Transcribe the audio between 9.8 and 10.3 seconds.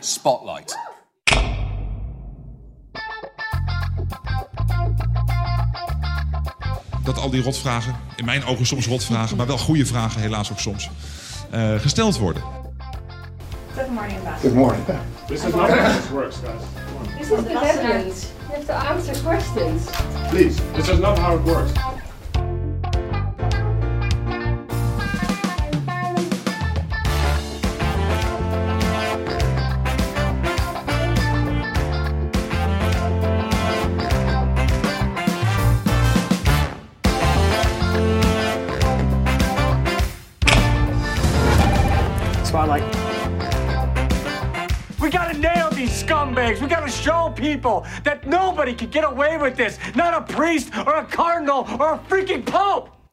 vragen